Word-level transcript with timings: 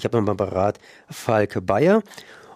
Ich 0.00 0.04
habe 0.06 0.16
im 0.16 0.30
Apparat 0.30 0.78
Falk 1.10 1.66
Bayer 1.66 2.02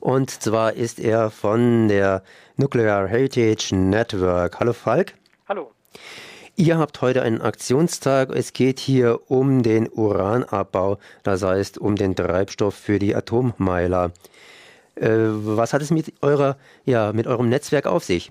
und 0.00 0.30
zwar 0.30 0.72
ist 0.72 0.98
er 0.98 1.30
von 1.30 1.88
der 1.88 2.22
Nuclear 2.56 3.06
Heritage 3.06 3.76
Network. 3.76 4.58
Hallo 4.60 4.72
Falk. 4.72 5.12
Hallo. 5.46 5.70
Ihr 6.56 6.78
habt 6.78 7.02
heute 7.02 7.20
einen 7.20 7.42
Aktionstag. 7.42 8.30
Es 8.30 8.54
geht 8.54 8.80
hier 8.80 9.30
um 9.30 9.62
den 9.62 9.90
Uranabbau, 9.92 10.96
das 11.22 11.42
heißt 11.42 11.76
um 11.76 11.96
den 11.96 12.16
Treibstoff 12.16 12.76
für 12.76 12.98
die 12.98 13.14
Atommeiler. 13.14 14.12
Äh, 14.94 15.10
was 15.10 15.74
hat 15.74 15.82
es 15.82 15.90
mit 15.90 16.14
eurer, 16.22 16.56
ja, 16.86 17.12
mit 17.12 17.26
eurem 17.26 17.50
Netzwerk 17.50 17.86
auf 17.86 18.04
sich? 18.04 18.30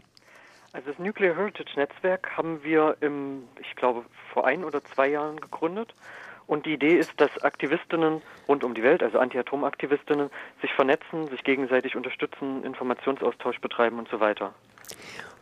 Also 0.71 0.89
das 0.89 0.97
Nuclear 0.97 1.35
Heritage 1.35 1.73
Netzwerk 1.75 2.35
haben 2.35 2.63
wir 2.63 2.97
im, 3.01 3.43
ich 3.61 3.75
glaube, 3.75 4.05
vor 4.33 4.47
ein 4.47 4.63
oder 4.63 4.83
zwei 4.83 5.09
Jahren 5.09 5.39
gegründet. 5.39 5.93
Und 6.47 6.65
die 6.65 6.73
Idee 6.73 6.97
ist, 6.97 7.11
dass 7.17 7.29
Aktivistinnen 7.43 8.21
rund 8.47 8.63
um 8.63 8.73
die 8.73 8.83
Welt, 8.83 9.01
also 9.01 9.19
Anti-Atom-Aktivistinnen, 9.19 10.29
sich 10.61 10.73
vernetzen, 10.73 11.27
sich 11.29 11.43
gegenseitig 11.43 11.95
unterstützen, 11.95 12.63
Informationsaustausch 12.63 13.59
betreiben 13.59 13.99
und 13.99 14.09
so 14.09 14.19
weiter. 14.19 14.53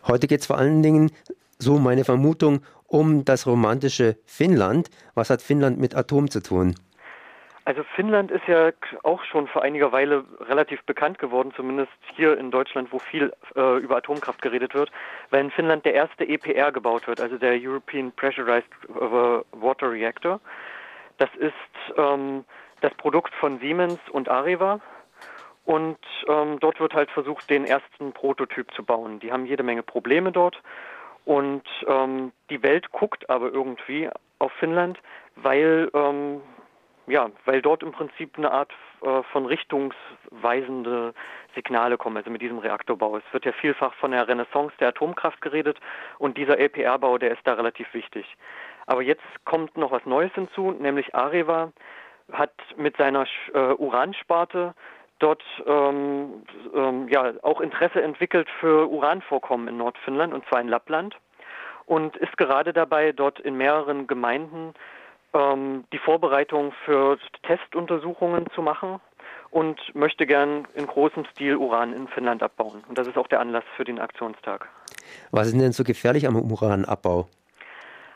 Heute 0.08 0.28
geht 0.28 0.42
es 0.42 0.48
vor 0.48 0.58
allen 0.58 0.84
Dingen, 0.84 1.12
so 1.58 1.78
meine 1.78 2.04
Vermutung, 2.04 2.62
um 2.88 3.24
das 3.24 3.48
romantische 3.48 4.18
Finnland. 4.26 4.90
Was 5.16 5.30
hat 5.30 5.42
Finnland 5.42 5.80
mit 5.80 5.96
Atom 5.96 6.30
zu 6.30 6.42
tun? 6.42 6.76
Also 7.64 7.84
Finnland 7.96 8.32
ist 8.32 8.48
ja 8.48 8.72
auch 9.04 9.24
schon 9.24 9.48
vor 9.48 9.62
einiger 9.62 9.92
Weile 9.92 10.26
relativ 10.40 10.82
bekannt 10.84 11.20
geworden, 11.20 11.54
zumindest 11.56 11.92
hier 12.16 12.38
in 12.38 12.50
Deutschland, 12.50 12.92
wo 12.92 12.98
viel 12.98 13.32
äh, 13.56 13.78
über 13.78 13.98
Atomkraft 13.98 14.42
geredet 14.42 14.74
wird, 14.74 14.92
weil 15.30 15.42
in 15.42 15.52
Finnland 15.52 15.86
der 15.86 15.94
erste 15.94 16.28
EPR 16.28 16.72
gebaut 16.72 17.08
wird, 17.08 17.22
also 17.22 17.38
der 17.38 17.54
European 17.62 18.12
Pressurized 18.14 18.68
äh, 18.90 19.00
Water 19.00 19.92
Reactor. 19.92 20.40
Das 21.22 21.30
ist 21.36 21.98
ähm, 21.98 22.46
das 22.82 22.96
Produkt 22.96 23.32
von 23.36 23.60
Siemens 23.60 24.00
und 24.10 24.28
Areva. 24.28 24.80
Und 25.66 26.00
ähm, 26.28 26.60
dort 26.60 26.80
wird 26.80 26.96
halt 26.96 27.12
versucht, 27.12 27.48
den 27.48 27.64
ersten 27.64 28.12
Prototyp 28.12 28.74
zu 28.74 28.84
bauen. 28.84 29.20
Die 29.20 29.32
haben 29.32 29.46
jede 29.46 29.62
Menge 29.62 29.84
Probleme 29.84 30.32
dort. 30.32 30.60
Und 31.24 31.62
ähm, 31.86 32.32
die 32.50 32.64
Welt 32.64 32.92
guckt 32.92 33.30
aber 33.30 33.54
irgendwie 33.54 34.10
auf 34.40 34.52
Finnland, 34.54 34.98
weil, 35.36 35.92
ähm, 35.94 36.42
ja, 37.06 37.30
weil 37.46 37.62
dort 37.62 37.84
im 37.84 37.92
Prinzip 37.92 38.36
eine 38.40 38.52
Art 38.52 38.72
äh, 39.04 39.22
von 39.32 39.46
richtungsweisende 39.46 41.14
Signale 41.54 42.00
kommen, 42.00 42.18
also 42.18 42.32
mit 42.32 42.42
diesem 42.42 42.58
Reaktorbau. 42.58 43.18
Es 43.18 43.24
wird 43.32 43.46
ja 43.46 43.52
vielfach 43.52 43.94
von 43.94 44.10
der 44.10 44.28
Renaissance 44.28 44.74
der 44.80 44.88
Atomkraft 44.88 45.40
geredet 45.42 45.80
und 46.18 46.36
dieser 46.40 46.58
LPR-Bau, 46.58 47.20
der 47.20 47.34
ist 47.34 47.42
da 47.46 47.54
relativ 47.54 47.94
wichtig. 47.94 48.26
Aber 48.86 49.02
jetzt 49.02 49.24
kommt 49.46 49.78
noch 49.78 49.92
was 49.92 50.06
Neues 50.06 50.32
hinzu, 50.34 50.72
nämlich 50.72 51.14
Areva 51.16 51.72
hat 52.32 52.54
mit 52.78 52.98
seiner 52.98 53.26
äh, 53.54 53.74
Uransparte 53.74 54.74
dort 55.20 55.44
ähm, 55.66 56.44
ähm, 56.74 57.08
ja 57.10 57.34
auch 57.44 57.62
Interesse 57.62 58.02
entwickelt 58.02 58.48
für 58.60 58.90
Uranvorkommen 58.90 59.68
in 59.68 59.78
Nordfinnland 59.78 60.34
und 60.34 60.46
zwar 60.48 60.62
in 60.62 60.68
Lappland 60.68 61.16
und 61.86 62.16
ist 62.18 62.38
gerade 62.38 62.74
dabei, 62.74 63.12
dort 63.12 63.40
in 63.40 63.56
mehreren 63.56 64.08
Gemeinden 64.08 64.74
ähm, 65.34 65.86
die 65.94 65.98
Vorbereitung 66.00 66.74
für 66.86 67.18
Testuntersuchungen 67.44 68.48
zu 68.56 68.62
machen 68.62 69.00
und 69.50 69.80
möchte 69.94 70.26
gern 70.26 70.68
in 70.76 70.88
großem 70.88 71.26
Stil 71.32 71.58
Uran 71.58 71.94
in 71.94 72.08
Finnland 72.08 72.42
abbauen. 72.42 72.84
Und 72.88 72.98
das 72.98 73.08
ist 73.08 73.18
auch 73.18 73.28
der 73.28 73.42
Anlass 73.42 73.64
für 73.76 73.84
den 73.84 74.00
Aktionstag. 74.00 74.70
Was 75.32 75.48
ist 75.48 75.60
denn 75.60 75.72
so 75.72 75.84
gefährlich 75.84 76.28
am 76.28 76.36
Uranabbau? 76.36 77.28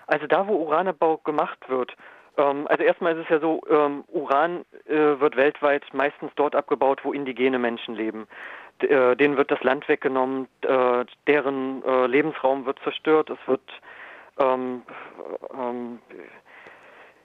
Also 0.07 0.27
da, 0.27 0.47
wo 0.47 0.55
Uranabbau 0.55 1.17
gemacht 1.17 1.57
wird, 1.67 1.95
ähm, 2.37 2.67
also 2.67 2.83
erstmal 2.83 3.17
ist 3.17 3.23
es 3.25 3.29
ja 3.29 3.39
so, 3.39 3.61
ähm, 3.69 4.03
Uran 4.07 4.65
äh, 4.87 5.19
wird 5.19 5.35
weltweit 5.35 5.83
meistens 5.93 6.31
dort 6.35 6.55
abgebaut, 6.55 7.01
wo 7.03 7.13
indigene 7.13 7.59
Menschen 7.59 7.95
leben. 7.95 8.27
D 8.81 8.87
äh, 8.87 9.15
denen 9.15 9.37
wird 9.37 9.51
das 9.51 9.63
Land 9.63 9.87
weggenommen, 9.87 10.47
äh, 10.61 11.05
deren 11.27 11.83
äh, 11.83 12.07
Lebensraum 12.07 12.65
wird 12.65 12.79
zerstört, 12.83 13.29
es 13.29 13.47
wird 13.47 13.61
ähm, 14.37 14.81
ähm, 15.53 15.99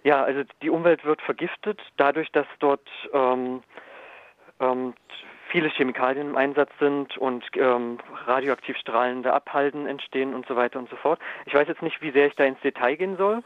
ja, 0.02 0.22
also 0.22 0.42
die 0.62 0.70
Umwelt 0.70 1.04
wird 1.04 1.20
vergiftet, 1.22 1.80
dadurch, 1.96 2.30
dass 2.32 2.46
dort 2.58 2.88
ähm, 3.12 3.62
ähm, 4.60 4.94
viele 5.50 5.68
Chemikalien 5.68 6.30
im 6.30 6.36
Einsatz 6.36 6.70
sind 6.78 7.16
und 7.18 7.44
ähm, 7.56 7.98
radioaktiv 8.26 8.76
strahlende 8.76 9.32
Abhalten 9.32 9.86
entstehen 9.86 10.34
und 10.34 10.46
so 10.46 10.56
weiter 10.56 10.78
und 10.78 10.88
so 10.88 10.96
fort. 10.96 11.18
Ich 11.46 11.54
weiß 11.54 11.68
jetzt 11.68 11.82
nicht, 11.82 12.00
wie 12.02 12.12
sehr 12.12 12.26
ich 12.26 12.36
da 12.36 12.44
ins 12.44 12.60
Detail 12.60 12.96
gehen 12.96 13.16
soll. 13.16 13.42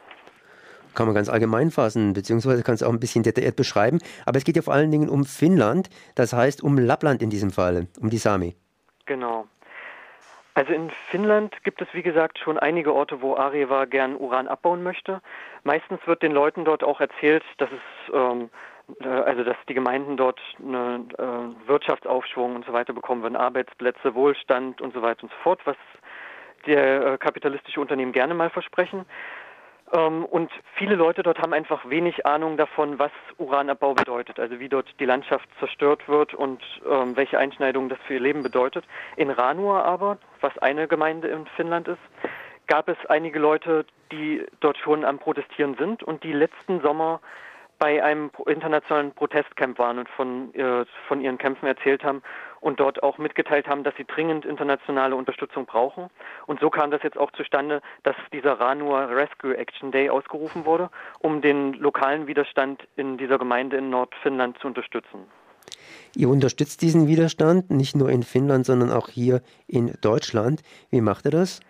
Kann 0.95 1.07
man 1.07 1.15
ganz 1.15 1.29
allgemein 1.29 1.71
fassen, 1.71 2.13
beziehungsweise 2.13 2.63
kann 2.63 2.77
es 2.77 2.83
auch 2.83 2.93
ein 2.93 3.01
bisschen 3.01 3.25
detailliert 3.25 3.57
beschreiben. 3.57 3.99
Aber 4.27 4.39
es 4.39 4.45
geht 4.45 4.55
ja 4.57 4.63
vor 4.63 4.75
allen 4.75 4.93
Dingen 4.93 5.09
um 5.09 5.25
Finnland, 5.25 5.91
das 6.15 6.33
heißt 6.33 6.63
um 6.63 6.79
Lappland 6.79 7.21
in 7.21 7.31
diesem 7.31 7.51
Fall, 7.51 7.89
um 8.01 8.11
die 8.11 8.19
Sami. 8.19 8.55
Genau. 9.07 9.47
Also 10.55 10.73
in 10.73 10.91
Finnland 11.11 11.53
gibt 11.65 11.83
es, 11.83 11.89
wie 11.95 12.03
gesagt, 12.03 12.39
schon 12.39 12.61
einige 12.61 12.95
Orte, 12.95 13.21
wo 13.21 13.35
Areva 13.35 13.87
gern 13.87 14.15
Uran 14.15 14.47
abbauen 14.47 14.85
möchte. 14.85 15.21
Meistens 15.65 15.99
wird 16.07 16.23
den 16.23 16.31
Leuten 16.31 16.65
dort 16.65 16.85
auch 16.85 17.01
erzählt, 17.01 17.43
dass 17.59 17.71
es 17.73 18.15
ähm, 18.15 18.43
äh, 18.43 18.49
also 19.03 19.45
dass 19.45 19.57
die 19.69 19.75
Gemeinden 19.75 20.17
dort 20.17 20.41
einen 20.59 21.11
äh, 21.11 21.69
Wirtschaftsaufschwung 21.69 22.57
und 22.57 22.67
so 22.67 22.73
weiter 22.73 22.93
bekommen 22.93 23.23
würden, 23.23 23.37
Arbeitsplätze, 23.37 24.15
Wohlstand 24.15 24.81
und 24.81 24.93
so 24.93 25.03
weiter 25.03 25.25
und 25.25 25.31
so 25.31 25.37
fort, 25.43 25.61
was 25.65 25.77
der 26.67 27.07
äh, 27.07 27.19
kapitalistische 27.19 27.81
Unternehmen 27.81 28.13
gerne 28.13 28.35
mal 28.35 28.51
versprechen. 28.51 29.07
Ähm, 29.93 30.25
und 30.25 30.51
viele 30.77 30.95
Leute 30.95 31.23
dort 31.23 31.39
haben 31.39 31.53
einfach 31.53 31.89
wenig 31.89 32.27
Ahnung 32.27 32.57
davon, 32.57 32.99
was 32.99 33.13
Uranabbau 33.39 33.95
bedeutet, 33.95 34.39
also 34.39 34.59
wie 34.59 34.69
dort 34.69 34.89
die 34.99 35.05
Landschaft 35.05 35.49
zerstört 35.59 36.09
wird 36.09 36.35
und 36.35 36.63
ähm, 36.91 37.17
welche 37.17 37.39
Einschneidungen 37.39 37.89
das 37.89 37.99
für 38.07 38.15
ihr 38.15 38.21
Leben 38.21 38.43
bedeutet. 38.43 38.85
In 39.17 39.31
Ranua 39.31 39.83
aber, 39.83 40.19
was 40.41 40.57
eine 40.59 40.89
Gemeinde 40.89 41.29
in 41.29 41.47
Finnland 41.57 41.89
ist, 41.89 42.01
gab 42.67 42.89
es 42.89 42.97
einige 43.09 43.39
Leute, 43.39 43.85
die 44.11 44.45
dort 44.61 44.79
schon 44.79 45.05
am 45.05 45.19
Protestieren 45.19 45.75
sind 45.77 46.03
und 46.03 46.23
die 46.25 46.33
letzten 46.33 46.81
Sommer 46.81 47.21
bei 47.85 48.03
einem 48.03 48.31
internationalen 48.47 49.13
Protestcamp 49.13 49.79
waren 49.79 49.99
und 49.99 50.09
von, 50.09 50.55
äh, 50.55 50.87
von 51.07 51.21
ihren 51.21 51.37
Kämpfen 51.37 51.67
erzählt 51.67 52.03
haben 52.03 52.23
und 52.63 52.81
dort 52.81 53.03
auch 53.03 53.19
mitgeteilt 53.19 53.69
haben, 53.69 53.85
dass 53.85 53.95
sie 53.99 54.07
dringend 54.07 54.47
internationale 54.47 55.15
Unterstützung 55.15 55.67
brauchen. 55.67 56.09
Und 56.47 56.61
so 56.61 56.71
kam 56.71 56.91
das 56.91 57.03
jetzt 57.03 57.19
auch 57.19 57.31
zustande, 57.33 57.83
dass 58.03 58.17
dieser 58.33 58.59
Ranua 58.59 59.05
Rescue 59.05 59.55
Action 59.55 59.93
Day 59.93 60.09
ausgerufen 60.09 60.65
wurde, 60.65 60.89
um 61.19 61.43
den 61.43 61.75
lokalen 61.75 62.27
Widerstand 62.27 62.83
in 62.97 63.19
dieser 63.19 63.37
Gemeinde 63.37 63.77
in 63.77 63.91
Nordfinnland 63.91 64.57
zu 64.61 64.67
unterstützen. 64.67 65.27
Ihr 66.17 66.31
unterstützt 66.31 66.81
diesen 66.81 67.07
Widerstand 67.07 67.71
nicht 67.71 67.97
nur 67.97 68.09
in 68.09 68.23
Finnland, 68.23 68.65
sondern 68.65 68.93
auch 68.93 69.11
hier 69.11 69.43
in 69.67 69.93
Deutschland. 70.01 70.63
Wie 70.89 71.03
macht 71.03 71.27
ihr 71.27 71.33
das? 71.33 71.61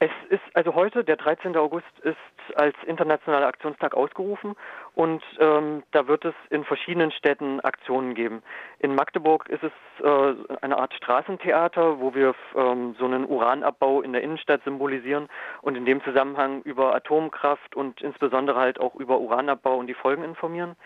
Es 0.00 0.10
ist 0.30 0.42
also 0.54 0.76
heute, 0.76 1.02
der 1.02 1.16
13. 1.16 1.56
August, 1.56 1.86
ist 2.02 2.16
als 2.54 2.76
internationaler 2.86 3.48
Aktionstag 3.48 3.94
ausgerufen 3.94 4.54
und 4.94 5.22
ähm, 5.40 5.82
da 5.90 6.06
wird 6.06 6.24
es 6.24 6.34
in 6.50 6.64
verschiedenen 6.64 7.10
Städten 7.10 7.58
Aktionen 7.60 8.14
geben. 8.14 8.44
In 8.78 8.94
Magdeburg 8.94 9.48
ist 9.48 9.64
es 9.64 9.72
äh, 10.04 10.34
eine 10.60 10.78
Art 10.78 10.94
Straßentheater, 10.94 11.98
wo 11.98 12.14
wir 12.14 12.36
ähm, 12.54 12.94
so 12.96 13.06
einen 13.06 13.28
Uranabbau 13.28 14.00
in 14.02 14.12
der 14.12 14.22
Innenstadt 14.22 14.62
symbolisieren 14.62 15.28
und 15.62 15.74
in 15.74 15.84
dem 15.84 16.02
Zusammenhang 16.04 16.62
über 16.62 16.94
Atomkraft 16.94 17.74
und 17.74 18.00
insbesondere 18.00 18.60
halt 18.60 18.80
auch 18.80 18.94
über 18.94 19.18
Uranabbau 19.18 19.76
und 19.76 19.88
die 19.88 19.94
Folgen 19.94 20.22
informieren. 20.22 20.76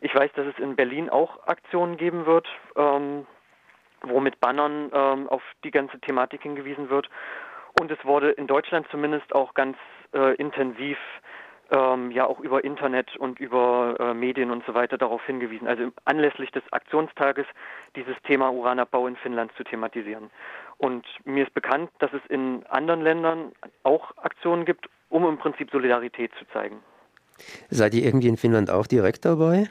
Ich 0.00 0.14
weiß, 0.14 0.32
dass 0.36 0.46
es 0.46 0.58
in 0.58 0.74
Berlin 0.74 1.10
auch 1.10 1.46
Aktionen 1.46 1.98
geben 1.98 2.24
wird, 2.24 2.48
ähm, 2.76 3.26
wo 4.00 4.20
mit 4.20 4.40
Bannern 4.40 4.90
ähm, 4.92 5.28
auf 5.28 5.42
die 5.64 5.70
ganze 5.70 6.00
Thematik 6.00 6.42
hingewiesen 6.42 6.88
wird. 6.88 7.10
Und 7.78 7.90
es 7.90 8.04
wurde 8.04 8.30
in 8.30 8.46
Deutschland 8.46 8.86
zumindest 8.90 9.34
auch 9.34 9.54
ganz 9.54 9.76
äh, 10.12 10.34
intensiv 10.36 10.98
ähm, 11.70 12.10
ja 12.10 12.26
auch 12.26 12.40
über 12.40 12.62
Internet 12.62 13.16
und 13.16 13.40
über 13.40 13.96
äh, 13.98 14.14
Medien 14.14 14.50
und 14.50 14.64
so 14.66 14.74
weiter 14.74 14.98
darauf 14.98 15.24
hingewiesen, 15.24 15.66
also 15.66 15.90
anlässlich 16.04 16.50
des 16.50 16.62
Aktionstages 16.72 17.46
dieses 17.96 18.14
Thema 18.26 18.50
Uranabbau 18.52 19.06
in 19.06 19.16
Finnland 19.16 19.50
zu 19.56 19.64
thematisieren. 19.64 20.30
Und 20.78 21.06
mir 21.24 21.44
ist 21.44 21.54
bekannt, 21.54 21.90
dass 21.98 22.12
es 22.12 22.22
in 22.28 22.64
anderen 22.66 23.02
Ländern 23.02 23.52
auch 23.82 24.16
Aktionen 24.18 24.64
gibt, 24.64 24.88
um 25.08 25.26
im 25.26 25.38
Prinzip 25.38 25.70
Solidarität 25.70 26.32
zu 26.38 26.44
zeigen. 26.52 26.80
Seid 27.70 27.94
ihr 27.94 28.04
irgendwie 28.04 28.28
in 28.28 28.36
Finnland 28.36 28.70
auch 28.70 28.86
direkt 28.86 29.24
dabei? 29.24 29.68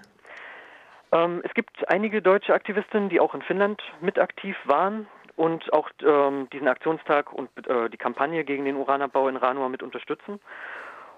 Ähm, 1.12 1.42
es 1.44 1.54
gibt 1.54 1.88
einige 1.90 2.22
deutsche 2.22 2.54
Aktivistinnen, 2.54 3.10
die 3.10 3.20
auch 3.20 3.34
in 3.34 3.42
Finnland 3.42 3.82
mit 4.02 4.20
aktiv 4.20 4.58
waren 4.66 5.08
und 5.36 5.72
auch 5.74 5.90
ähm, 6.04 6.48
diesen 6.52 6.68
Aktionstag 6.68 7.34
und 7.34 7.50
äh, 7.68 7.90
die 7.90 7.98
Kampagne 7.98 8.44
gegen 8.44 8.66
den 8.66 8.76
Uranabbau 8.76 9.28
in 9.28 9.38
Ranua 9.38 9.70
mit 9.70 9.84
unterstützen. 9.84 10.40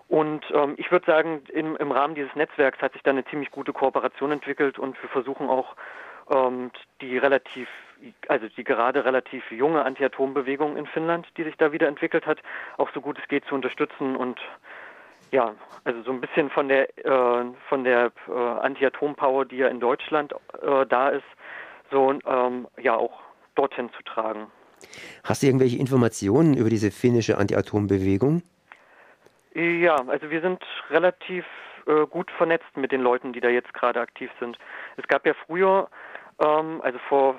Und 0.07 0.45
ähm, 0.53 0.75
ich 0.77 0.91
würde 0.91 1.05
sagen, 1.05 1.41
im, 1.51 1.75
im, 1.77 1.91
Rahmen 1.91 2.15
dieses 2.15 2.35
Netzwerks 2.35 2.79
hat 2.81 2.93
sich 2.93 3.01
da 3.01 3.11
eine 3.11 3.25
ziemlich 3.25 3.51
gute 3.51 3.73
Kooperation 3.73 4.31
entwickelt 4.31 4.77
und 4.77 5.01
wir 5.01 5.09
versuchen 5.09 5.49
auch 5.49 5.75
ähm, 6.29 6.71
die 7.01 7.17
relativ, 7.17 7.67
also 8.27 8.47
die 8.47 8.63
gerade 8.63 9.03
relativ 9.03 9.49
junge 9.51 9.83
Anti-Atom-Bewegung 9.83 10.77
in 10.77 10.85
Finnland, 10.85 11.27
die 11.37 11.43
sich 11.43 11.57
da 11.57 11.71
wieder 11.71 11.87
entwickelt 11.87 12.27
hat, 12.27 12.39
auch 12.77 12.89
so 12.93 13.01
gut 13.01 13.17
es 13.19 13.27
geht 13.27 13.45
zu 13.45 13.55
unterstützen 13.55 14.15
und 14.15 14.39
Ja, 15.31 15.55
also 15.85 16.03
so 16.03 16.11
ein 16.11 16.21
bisschen 16.21 16.51
von 16.51 16.67
der 16.67 16.87
äh, 17.03 17.45
von 17.67 17.83
der 17.83 18.11
äh, 18.27 18.31
Anti-Atom-Power, 18.31 19.45
die 19.45 19.57
ja 19.57 19.67
in 19.69 19.79
Deutschland 19.79 20.33
äh, 20.61 20.85
da 20.85 21.09
ist, 21.09 21.25
so 21.89 22.11
ähm, 22.11 22.67
ja 22.77 22.95
auch 22.95 23.24
dorthin 23.55 23.89
zu 23.93 24.03
tragen. 24.03 24.47
Hast 25.23 25.41
du 25.41 25.47
irgendwelche 25.47 25.77
Informationen 25.77 26.55
über 26.55 26.69
diese 26.69 26.91
finnische 26.91 27.37
Anti-Atom-Bewegung? 27.37 28.43
Ja, 29.53 29.95
also 30.07 30.29
wir 30.29 30.41
sind 30.41 30.61
relativ 30.89 31.45
äh, 31.87 32.05
gut 32.07 32.29
vernetzt 32.31 32.75
mit 32.75 32.91
den 32.91 33.01
Leuten, 33.01 33.33
die 33.33 33.39
da 33.39 33.49
jetzt 33.49 33.73
gerade 33.73 34.01
aktiv 34.01 34.29
sind. 34.39 34.57
Es 34.97 35.07
gab 35.07 35.25
ja 35.25 35.33
früher, 35.45 35.87
ähm, 36.39 36.81
also 36.83 36.99
vor 37.07 37.35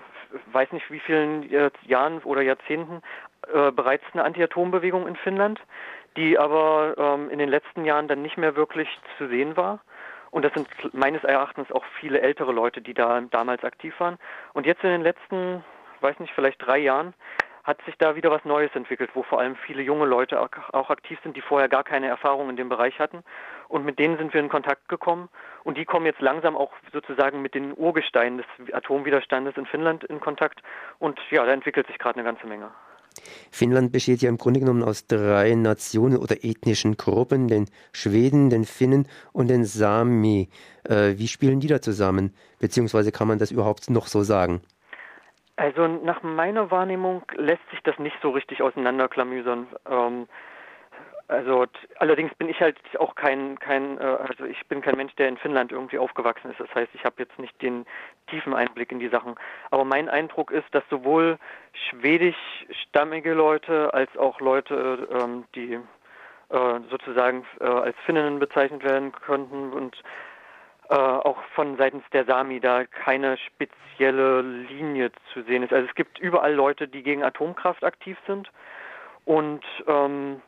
weiß 0.53 0.73
nicht 0.73 0.91
wie 0.91 1.01
vielen 1.01 1.49
Jahren 1.87 2.19
oder 2.25 2.43
Jahrzehnten, 2.43 3.03
äh, 3.53 3.71
bereits 3.71 4.05
eine 4.13 4.25
Anti-Atom-Bewegung 4.25 5.07
in 5.07 5.17
Finnland, 5.17 5.61
die 6.17 6.39
aber 6.39 6.95
ähm, 6.99 7.31
in 7.31 7.39
den 7.39 7.49
letzten 7.49 7.85
Jahren 7.85 8.09
dann 8.09 8.23
nicht 8.23 8.37
mehr 8.37 8.57
wirklich 8.57 8.89
zu 9.19 9.29
sehen 9.29 9.57
war. 9.57 9.81
Und 10.31 10.45
das 10.45 10.53
sind 10.55 10.69
meines 10.93 11.23
Erachtens 11.25 11.71
auch 11.71 11.85
viele 12.01 12.21
ältere 12.21 12.53
Leute, 12.53 12.81
die 12.83 12.95
da 12.95 13.21
damals 13.31 13.63
aktiv 13.65 13.95
waren. 14.01 14.19
Und 14.53 14.67
jetzt 14.67 14.83
in 14.83 14.91
den 14.91 15.03
letzten, 15.03 15.65
weiß 16.03 16.19
nicht, 16.21 16.33
vielleicht 16.35 16.65
drei 16.65 16.79
Jahren 16.79 17.15
hat 17.67 17.83
sich 17.85 17.97
da 17.99 18.15
wieder 18.15 18.31
was 18.31 18.45
Neues 18.45 18.71
entwickelt, 18.75 19.11
wo 19.15 19.25
vor 19.25 19.41
allem 19.41 19.57
viele 19.57 19.83
junge 19.83 20.07
Leute 20.07 20.41
auch 20.41 20.89
aktiv 20.89 21.19
sind, 21.25 21.37
die 21.37 21.41
vorher 21.41 21.69
gar 21.69 21.83
keine 21.83 22.07
Erfahrung 22.07 22.49
in 22.49 22.57
dem 22.57 22.69
Bereich 22.69 23.01
hatten. 23.01 23.25
Und 23.67 23.85
mit 23.85 23.99
denen 23.99 24.17
sind 24.19 24.33
wir 24.33 24.41
in 24.41 24.49
Kontakt 24.49 24.89
gekommen. 24.89 25.29
Und 25.65 25.77
die 25.77 25.85
kommen 25.85 26.07
jetzt 26.07 26.21
langsam 26.21 26.57
auch 26.57 26.73
sozusagen 26.93 27.43
mit 27.43 27.55
den 27.55 27.77
Urgesteinen 27.77 28.39
des 28.39 28.73
Atomwiderstandes 28.73 29.57
in 29.57 29.67
Finnland 29.67 30.05
in 30.05 30.21
Kontakt. 30.21 30.63
Und 31.01 31.19
ja, 31.33 31.45
da 31.45 31.53
entwickelt 31.53 31.89
sich 31.89 31.99
gerade 31.99 32.21
eine 32.21 32.25
ganze 32.25 32.47
Menge. 32.47 32.71
Finnland 33.51 33.91
besteht 33.91 34.23
ja 34.23 34.29
im 34.29 34.39
Grunde 34.39 34.61
genommen 34.61 34.85
aus 34.85 35.09
drei 35.09 35.55
Nationen 35.55 36.19
oder 36.19 36.45
ethnischen 36.45 36.97
Gruppen, 36.97 37.49
den 37.49 37.69
Schweden, 37.93 38.49
den 38.51 38.65
Finnen 38.65 39.09
und 39.33 39.49
den 39.49 39.65
Sami. 39.65 40.51
Äh, 40.85 41.15
wie 41.17 41.27
spielen 41.27 41.59
die 41.59 41.67
da 41.67 41.81
zusammen? 41.81 42.33
Beziehungsweise 42.61 43.11
kann 43.11 43.27
man 43.27 43.39
das 43.39 43.51
überhaupt 43.51 43.91
noch 43.91 44.07
so 44.07 44.23
sagen? 44.23 44.61
Also 45.57 45.87
nach 45.87 46.23
meiner 46.23 46.71
Wahrnehmung 46.71 47.23
lässt 47.35 47.69
sich 47.71 47.83
das 47.83 47.99
nicht 47.99 48.17
so 48.21 48.31
richtig 48.31 48.63
auseinanderklamüsern. 48.63 49.67
Ähm, 49.91 50.29
also 51.29 51.65
allerdings 51.99 52.33
bin 52.35 52.49
ich 52.49 52.61
halt 52.61 52.79
auch 52.99 53.17
kein 53.17 53.59
kein 53.59 53.99
äh, 53.99 54.05
also 54.05 54.45
ich 54.45 54.65
bin 54.69 54.81
kein 54.81 54.97
Mensch, 54.97 55.15
der 55.17 55.29
in 55.29 55.39
Finnland 55.39 55.73
irgendwie 55.73 55.99
aufgewachsen 55.99 56.51
ist. 56.51 56.61
Das 56.61 56.73
heißt, 56.75 56.91
ich 56.95 57.05
habe 57.05 57.17
jetzt 57.19 57.39
nicht 57.39 57.61
den 57.63 57.85
tiefen 58.29 58.55
Einblick 58.55 58.93
in 58.93 59.01
die 59.01 59.09
Sachen. 59.09 59.35
Aber 59.71 59.85
mein 59.85 60.09
Eindruck 60.09 60.51
ist, 60.53 60.73
dass 60.73 60.85
sowohl 60.89 61.39
schwedischstammige 61.91 63.33
Leute 63.33 63.93
als 63.93 64.15
auch 64.17 64.41
Leute, 64.41 65.09
ähm, 65.11 65.45
die 65.55 65.81
äh, 66.51 66.81
sozusagen 66.91 67.45
äh, 67.61 67.65
als 67.65 67.97
Finninnen 68.05 68.39
bezeichnet 68.39 68.85
werden 68.85 69.11
könnten 69.11 69.73
und 69.73 70.01
äh, 70.89 70.95
auch 70.95 71.43
von 71.55 71.77
seitens 71.77 72.05
der 72.13 72.25
Sami 72.25 72.61
da 72.61 72.85
keine 72.85 73.37
spezielle 73.39 74.43
Linie 74.43 75.11
zu 75.33 75.43
sehen 75.43 75.63
ist. 75.63 75.73
Also 75.73 75.89
es 75.89 75.95
gibt 75.95 76.19
überall 76.19 76.55
Leute, 76.55 76.89
die 76.89 77.03
gegen 77.03 77.23
Atomkraft 77.23 77.85
aktiv 77.85 78.17
sind 78.27 78.51
und 79.25 79.65
ähm, 79.87 80.41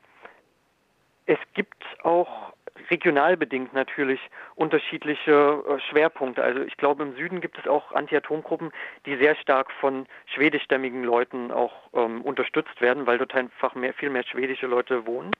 es 1.26 1.38
gibt 1.54 1.84
auch 2.02 2.54
regional 2.90 3.36
bedingt 3.36 3.74
natürlich 3.74 4.20
unterschiedliche 4.54 5.64
äh, 5.68 5.80
Schwerpunkte. 5.90 6.42
Also 6.42 6.62
ich 6.62 6.76
glaube, 6.76 7.02
im 7.02 7.14
Süden 7.16 7.40
gibt 7.40 7.58
es 7.58 7.66
auch 7.66 7.92
Anti-Atom-Gruppen, 7.92 8.70
die 9.06 9.16
sehr 9.16 9.34
stark 9.36 9.70
von 9.72 10.06
schwedischstämmigen 10.26 11.04
Leuten 11.04 11.50
auch 11.50 11.72
ähm, 11.92 12.22
unterstützt 12.22 12.80
werden, 12.80 13.06
weil 13.06 13.18
dort 13.18 13.34
einfach 13.34 13.74
mehr, 13.74 13.94
viel 13.94 14.10
mehr 14.10 14.24
schwedische 14.24 14.66
Leute 14.66 15.06
wohnen. 15.06 15.32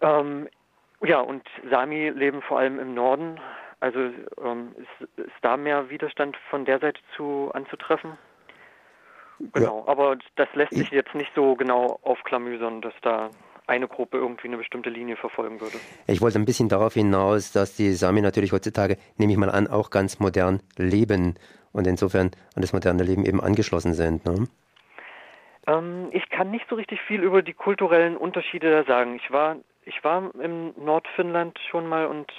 Ähm, 0.00 0.48
ja, 1.02 1.20
und 1.20 1.46
Sami 1.70 2.10
leben 2.10 2.42
vor 2.42 2.58
allem 2.58 2.78
im 2.78 2.94
Norden. 2.94 3.40
Also 3.80 3.98
ähm, 4.44 4.74
ist, 4.76 5.18
ist 5.18 5.32
da 5.42 5.56
mehr 5.56 5.88
Widerstand 5.90 6.36
von 6.50 6.64
der 6.64 6.78
Seite 6.78 7.00
zu 7.16 7.50
anzutreffen? 7.54 8.12
Genau, 9.54 9.84
ja. 9.86 9.90
aber 9.90 10.18
das 10.36 10.48
lässt 10.54 10.74
sich 10.74 10.90
jetzt 10.90 11.14
nicht 11.14 11.30
so 11.34 11.54
genau 11.54 11.98
aufklamüsern, 12.02 12.82
dass 12.82 12.92
da 13.00 13.30
eine 13.66 13.88
Gruppe 13.88 14.18
irgendwie 14.18 14.48
eine 14.48 14.58
bestimmte 14.58 14.90
Linie 14.90 15.16
verfolgen 15.16 15.60
würde. 15.60 15.78
Ich 16.06 16.20
wollte 16.20 16.38
ein 16.38 16.44
bisschen 16.44 16.68
darauf 16.68 16.92
hinaus, 16.92 17.52
dass 17.52 17.74
die 17.74 17.92
Sami 17.92 18.20
natürlich 18.20 18.52
heutzutage, 18.52 18.98
nehme 19.16 19.32
ich 19.32 19.38
mal 19.38 19.50
an, 19.50 19.66
auch 19.66 19.90
ganz 19.90 20.18
modern 20.18 20.60
leben 20.76 21.36
und 21.72 21.86
insofern 21.86 22.32
an 22.54 22.60
das 22.62 22.74
moderne 22.74 23.02
Leben 23.02 23.24
eben 23.24 23.40
angeschlossen 23.40 23.94
sind. 23.94 24.26
Ne? 24.26 24.46
Ähm, 25.66 26.08
ich 26.10 26.28
kann 26.28 26.50
nicht 26.50 26.66
so 26.68 26.74
richtig 26.74 27.00
viel 27.00 27.22
über 27.22 27.42
die 27.42 27.54
kulturellen 27.54 28.16
Unterschiede 28.16 28.70
da 28.70 28.84
sagen. 28.84 29.14
Ich 29.14 29.30
war 29.30 29.56
ich 29.84 30.04
war 30.04 30.30
im 30.40 30.74
Nordfinnland 30.76 31.58
schon 31.70 31.86
mal 31.86 32.06
und 32.06 32.30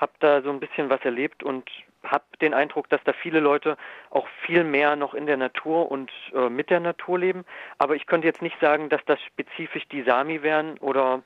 habe 0.00 0.12
da 0.20 0.42
so 0.42 0.50
ein 0.50 0.60
bisschen 0.60 0.88
was 0.90 1.00
erlebt 1.04 1.42
und 1.42 1.68
habe 2.02 2.24
den 2.40 2.54
Eindruck, 2.54 2.88
dass 2.88 3.02
da 3.04 3.12
viele 3.12 3.40
Leute 3.40 3.76
auch 4.08 4.26
viel 4.46 4.64
mehr 4.64 4.96
noch 4.96 5.12
in 5.12 5.26
der 5.26 5.36
Natur 5.36 5.90
und 5.90 6.10
äh, 6.34 6.48
mit 6.48 6.70
der 6.70 6.80
Natur 6.80 7.18
leben. 7.18 7.44
Aber 7.78 7.94
ich 7.94 8.06
könnte 8.06 8.26
jetzt 8.26 8.40
nicht 8.40 8.58
sagen, 8.60 8.88
dass 8.88 9.04
das 9.04 9.20
spezifisch 9.22 9.86
die 9.88 10.02
Sami 10.02 10.42
wären 10.42 10.78
oder 10.78 11.22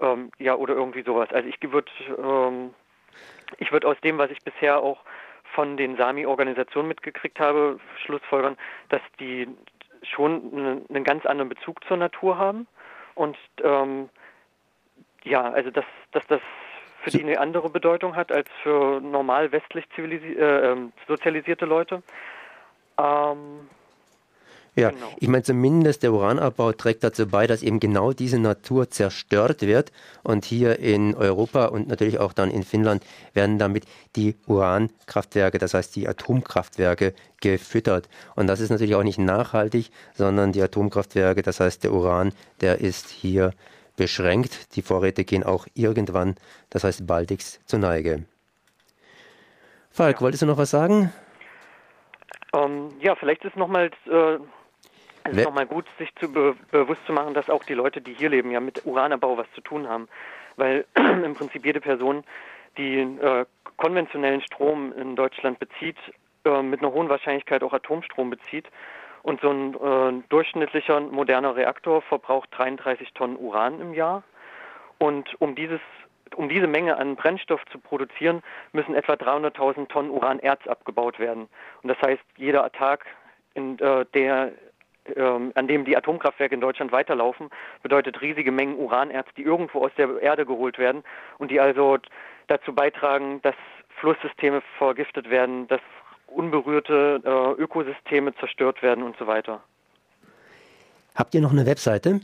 ähm, 0.00 0.30
ja 0.38 0.54
oder 0.54 0.74
irgendwie 0.74 1.02
sowas. 1.02 1.30
Also 1.32 1.48
ich 1.48 1.56
würde 1.72 1.90
ähm, 2.18 2.74
ich 3.58 3.72
würde 3.72 3.88
aus 3.88 3.96
dem, 4.02 4.18
was 4.18 4.30
ich 4.30 4.40
bisher 4.40 4.80
auch 4.80 5.00
von 5.54 5.76
den 5.76 5.96
Sami-Organisationen 5.96 6.88
mitgekriegt 6.88 7.38
habe, 7.38 7.78
schlussfolgern, 8.04 8.56
dass 8.88 9.02
die 9.20 9.46
schon 10.02 10.84
einen 10.88 11.04
ganz 11.04 11.26
anderen 11.26 11.48
Bezug 11.48 11.84
zur 11.84 11.98
Natur 11.98 12.38
haben 12.38 12.66
und 13.14 13.36
ähm, 13.62 14.08
ja, 15.24 15.42
also 15.42 15.70
dass, 15.70 15.84
dass 16.12 16.26
das 16.26 16.40
für 17.02 17.10
die 17.10 17.22
eine 17.22 17.38
andere 17.40 17.68
Bedeutung 17.68 18.16
hat 18.16 18.32
als 18.32 18.48
für 18.62 19.00
normal 19.00 19.52
westlich 19.52 19.84
äh, 19.98 20.02
ähm, 20.02 20.92
sozialisierte 21.06 21.66
Leute. 21.66 22.02
Ähm, 22.98 23.68
ja, 24.74 24.88
genau. 24.88 25.08
ich 25.18 25.28
meine 25.28 25.42
zumindest 25.42 26.02
der 26.02 26.14
Uranabbau 26.14 26.72
trägt 26.72 27.04
dazu 27.04 27.26
bei, 27.26 27.46
dass 27.46 27.62
eben 27.62 27.78
genau 27.78 28.12
diese 28.14 28.38
Natur 28.38 28.88
zerstört 28.88 29.60
wird 29.60 29.92
und 30.22 30.46
hier 30.46 30.78
in 30.78 31.14
Europa 31.14 31.66
und 31.66 31.88
natürlich 31.88 32.18
auch 32.18 32.32
dann 32.32 32.50
in 32.50 32.62
Finnland 32.62 33.04
werden 33.34 33.58
damit 33.58 33.84
die 34.16 34.34
Urankraftwerke, 34.46 35.58
das 35.58 35.74
heißt 35.74 35.94
die 35.94 36.08
Atomkraftwerke 36.08 37.12
gefüttert. 37.42 38.08
Und 38.34 38.46
das 38.46 38.60
ist 38.60 38.70
natürlich 38.70 38.94
auch 38.94 39.02
nicht 39.02 39.18
nachhaltig, 39.18 39.90
sondern 40.14 40.52
die 40.52 40.62
Atomkraftwerke, 40.62 41.42
das 41.42 41.60
heißt 41.60 41.84
der 41.84 41.92
Uran, 41.92 42.32
der 42.62 42.80
ist 42.80 43.10
hier 43.10 43.52
beschränkt. 43.96 44.76
Die 44.76 44.82
Vorräte 44.82 45.24
gehen 45.24 45.44
auch 45.44 45.66
irgendwann, 45.74 46.36
das 46.70 46.84
heißt 46.84 47.06
baldigst, 47.06 47.66
zur 47.68 47.78
Neige. 47.78 48.24
Falk, 49.90 50.20
wolltest 50.22 50.42
du 50.42 50.46
noch 50.46 50.58
was 50.58 50.70
sagen? 50.70 51.12
Ähm, 52.54 52.90
ja, 53.00 53.14
vielleicht 53.14 53.44
ist 53.44 53.56
nochmal 53.56 53.90
äh, 54.06 54.38
es 55.24 55.44
noch 55.44 55.68
gut, 55.68 55.86
sich 55.98 56.14
zu 56.16 56.32
be 56.32 56.56
bewusst 56.70 57.04
zu 57.06 57.12
machen, 57.12 57.34
dass 57.34 57.50
auch 57.50 57.64
die 57.64 57.74
Leute, 57.74 58.00
die 58.00 58.14
hier 58.14 58.30
leben, 58.30 58.50
ja 58.50 58.60
mit 58.60 58.84
Uranabbau 58.84 59.36
was 59.36 59.46
zu 59.54 59.60
tun 59.60 59.88
haben. 59.88 60.08
Weil 60.56 60.84
im 60.96 61.34
Prinzip 61.34 61.64
jede 61.64 61.80
Person, 61.80 62.24
die 62.76 62.98
äh, 62.98 63.44
konventionellen 63.76 64.42
Strom 64.42 64.92
in 64.92 65.16
Deutschland 65.16 65.58
bezieht, 65.58 65.96
äh, 66.44 66.62
mit 66.62 66.80
einer 66.80 66.92
hohen 66.92 67.08
Wahrscheinlichkeit 67.08 67.62
auch 67.62 67.72
Atomstrom 67.72 68.30
bezieht 68.30 68.66
und 69.22 69.40
so 69.40 69.50
ein 69.50 69.74
äh, 69.74 70.22
durchschnittlicher 70.28 71.00
moderner 71.00 71.56
Reaktor 71.56 72.02
verbraucht 72.02 72.48
33 72.52 73.12
Tonnen 73.14 73.36
Uran 73.36 73.80
im 73.80 73.94
Jahr. 73.94 74.22
Und 74.98 75.40
um 75.40 75.54
dieses 75.54 75.80
um 76.34 76.48
diese 76.48 76.66
Menge 76.66 76.96
an 76.96 77.16
Brennstoff 77.16 77.62
zu 77.70 77.78
produzieren, 77.78 78.42
müssen 78.72 78.94
etwa 78.94 79.14
300.000 79.14 79.88
Tonnen 79.88 80.10
Uranerz 80.10 80.66
abgebaut 80.66 81.18
werden. 81.18 81.48
Und 81.82 81.88
das 81.88 82.00
heißt, 82.00 82.22
jeder 82.36 82.70
Tag, 82.72 83.04
in, 83.54 83.78
äh, 83.80 84.06
der, 84.14 84.52
äh, 85.14 85.20
an 85.20 85.68
dem 85.68 85.84
die 85.84 85.96
Atomkraftwerke 85.96 86.54
in 86.54 86.60
Deutschland 86.60 86.90
weiterlaufen, 86.90 87.50
bedeutet 87.82 88.22
riesige 88.22 88.50
Mengen 88.50 88.78
Uranerz, 88.78 89.28
die 89.36 89.42
irgendwo 89.42 89.84
aus 89.84 89.90
der 89.96 90.22
Erde 90.22 90.46
geholt 90.46 90.78
werden 90.78 91.04
und 91.38 91.50
die 91.50 91.60
also 91.60 91.98
dazu 92.46 92.74
beitragen, 92.74 93.42
dass 93.42 93.56
Flusssysteme 94.00 94.62
vergiftet 94.78 95.28
werden, 95.30 95.68
dass 95.68 95.80
unberührte 96.34 97.20
äh, 97.24 97.60
Ökosysteme 97.60 98.34
zerstört 98.36 98.82
werden 98.82 99.04
und 99.04 99.16
so 99.18 99.26
weiter. 99.26 99.60
Habt 101.14 101.34
ihr 101.34 101.40
noch 101.40 101.52
eine 101.52 101.66
Webseite? 101.66 102.20